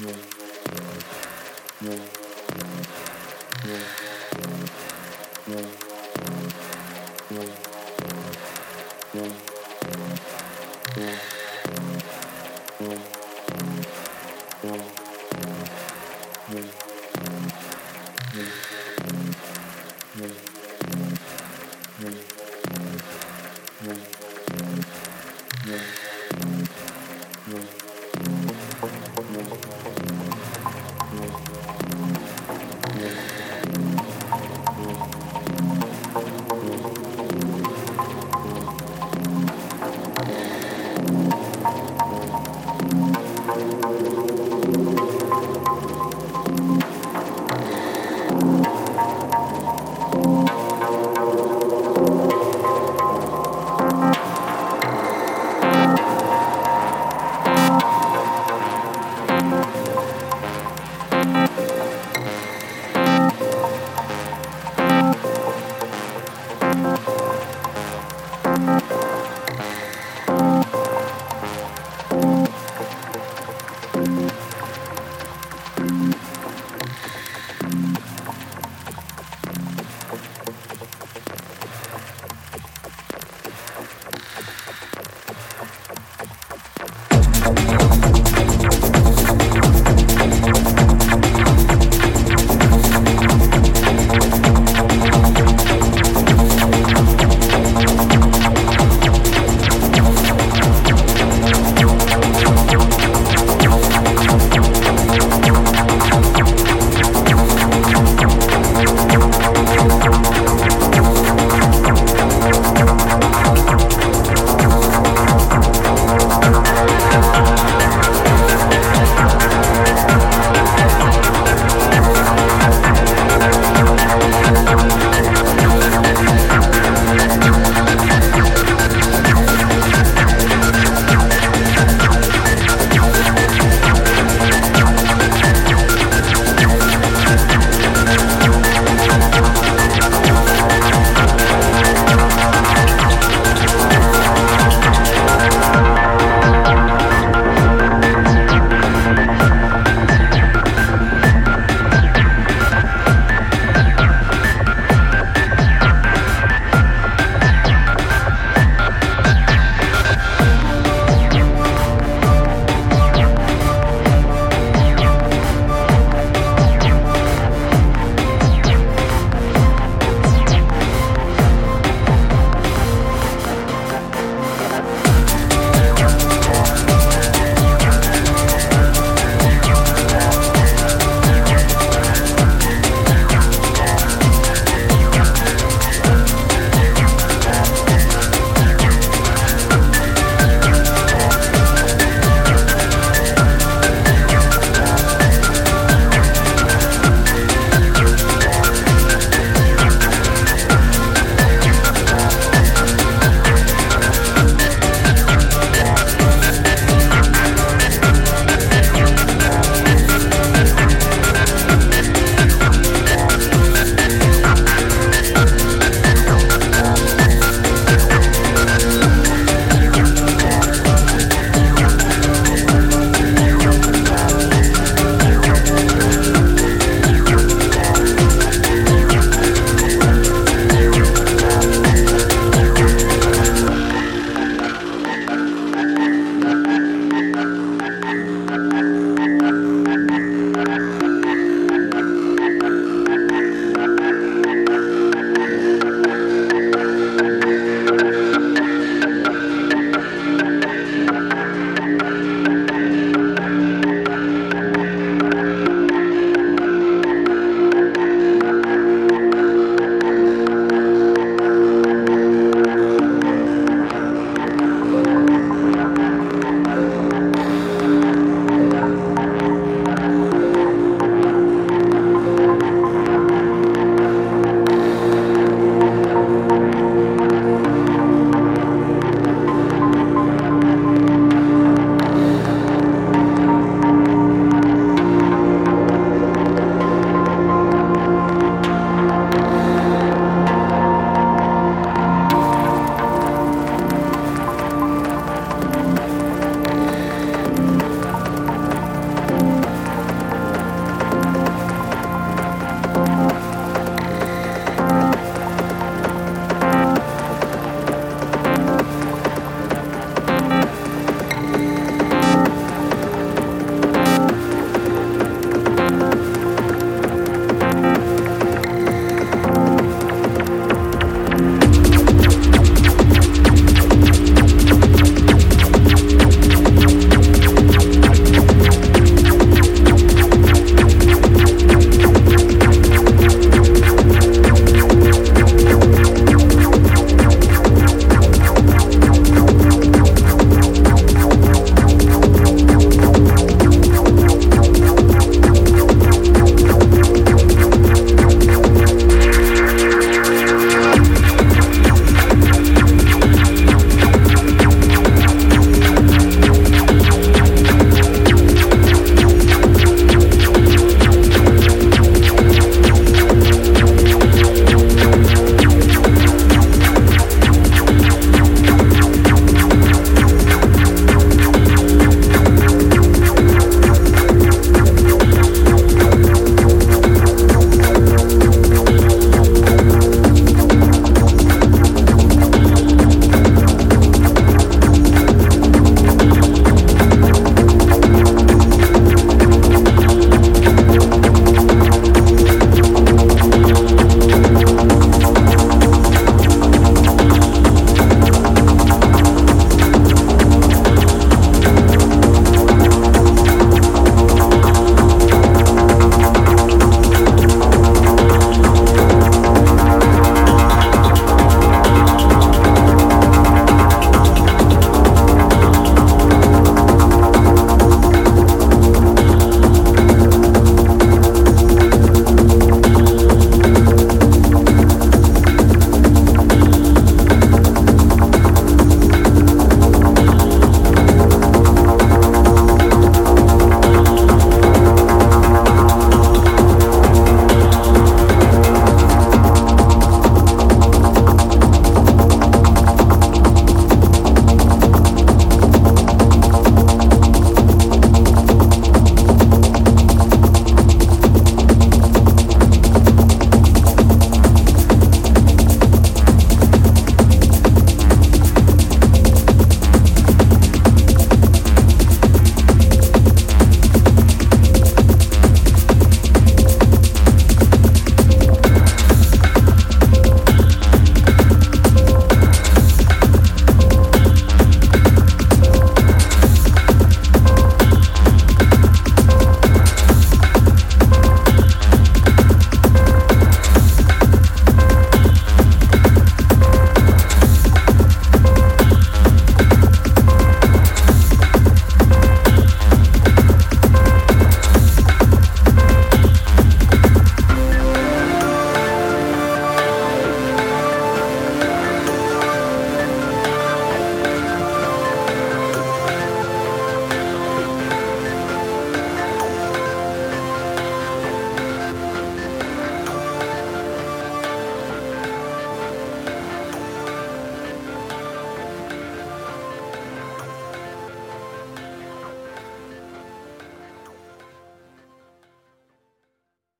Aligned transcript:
Yeah. 0.00 0.14
Yeah. 1.80 2.27